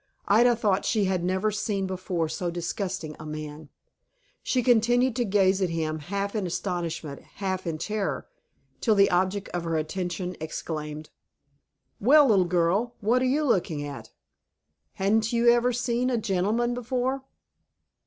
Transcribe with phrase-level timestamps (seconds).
[0.27, 3.69] Ida thought she had never seen before so disgusting a man.
[4.41, 8.27] She continued to gaze at him, half in astonishment, half in terror,
[8.79, 11.11] till the object of her attention exclaimed,
[11.99, 14.09] "Well, little girl, what you're looking at?
[14.93, 17.21] Hain't you never seen a gentleman before?"